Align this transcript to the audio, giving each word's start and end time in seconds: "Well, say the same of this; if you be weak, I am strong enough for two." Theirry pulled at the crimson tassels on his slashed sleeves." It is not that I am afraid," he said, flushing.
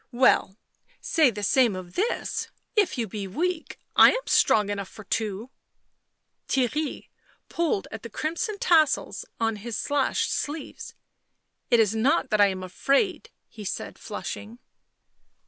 "Well, 0.25 0.57
say 0.99 1.29
the 1.29 1.43
same 1.43 1.75
of 1.75 1.93
this; 1.93 2.47
if 2.75 2.97
you 2.97 3.07
be 3.07 3.27
weak, 3.27 3.77
I 3.95 4.09
am 4.13 4.25
strong 4.25 4.71
enough 4.71 4.89
for 4.89 5.03
two." 5.03 5.51
Theirry 6.47 7.09
pulled 7.49 7.87
at 7.91 8.01
the 8.01 8.09
crimson 8.09 8.57
tassels 8.57 9.25
on 9.39 9.57
his 9.57 9.77
slashed 9.77 10.31
sleeves." 10.31 10.95
It 11.69 11.79
is 11.79 11.93
not 11.95 12.31
that 12.31 12.41
I 12.41 12.47
am 12.47 12.63
afraid," 12.63 13.29
he 13.47 13.63
said, 13.63 13.99
flushing. 13.99 14.57